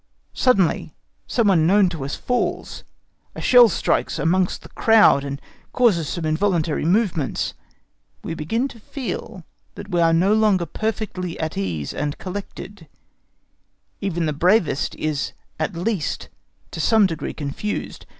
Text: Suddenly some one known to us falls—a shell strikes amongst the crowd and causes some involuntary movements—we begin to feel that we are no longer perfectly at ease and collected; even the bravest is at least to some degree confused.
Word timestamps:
Suddenly 0.33 0.95
some 1.27 1.47
one 1.47 1.67
known 1.67 1.87
to 1.89 2.03
us 2.03 2.15
falls—a 2.15 3.39
shell 3.41 3.69
strikes 3.69 4.17
amongst 4.17 4.63
the 4.63 4.69
crowd 4.69 5.23
and 5.23 5.39
causes 5.73 6.09
some 6.09 6.25
involuntary 6.25 6.85
movements—we 6.85 8.33
begin 8.33 8.67
to 8.69 8.79
feel 8.79 9.45
that 9.75 9.91
we 9.91 10.01
are 10.01 10.11
no 10.11 10.33
longer 10.33 10.65
perfectly 10.65 11.39
at 11.39 11.55
ease 11.55 11.93
and 11.93 12.17
collected; 12.17 12.87
even 13.99 14.25
the 14.25 14.33
bravest 14.33 14.95
is 14.95 15.33
at 15.59 15.75
least 15.75 16.29
to 16.71 16.79
some 16.81 17.05
degree 17.05 17.35
confused. 17.35 18.07